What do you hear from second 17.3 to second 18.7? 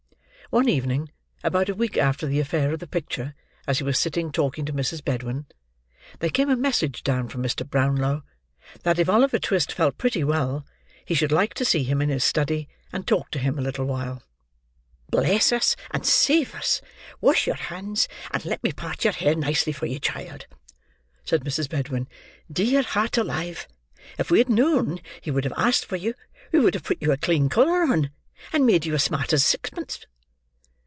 your hands, and let